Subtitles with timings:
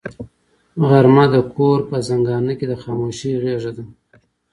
[0.89, 3.83] غرمه د کور په زنګانه کې د خاموشۍ غېږه ده